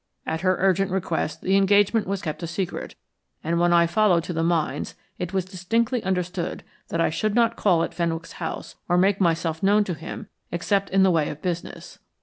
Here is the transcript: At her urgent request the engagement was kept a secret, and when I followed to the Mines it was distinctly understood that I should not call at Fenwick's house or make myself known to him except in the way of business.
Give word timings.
At 0.25 0.41
her 0.41 0.57
urgent 0.59 0.89
request 0.89 1.43
the 1.43 1.55
engagement 1.55 2.07
was 2.07 2.23
kept 2.23 2.41
a 2.41 2.47
secret, 2.47 2.95
and 3.43 3.59
when 3.59 3.71
I 3.71 3.85
followed 3.85 4.23
to 4.23 4.33
the 4.33 4.41
Mines 4.41 4.95
it 5.19 5.31
was 5.31 5.45
distinctly 5.45 6.01
understood 6.01 6.63
that 6.87 6.99
I 6.99 7.11
should 7.11 7.35
not 7.35 7.55
call 7.55 7.83
at 7.83 7.93
Fenwick's 7.93 8.31
house 8.41 8.77
or 8.89 8.97
make 8.97 9.21
myself 9.21 9.61
known 9.61 9.83
to 9.83 9.93
him 9.93 10.27
except 10.51 10.89
in 10.89 11.03
the 11.03 11.11
way 11.11 11.29
of 11.29 11.43
business. 11.43 11.99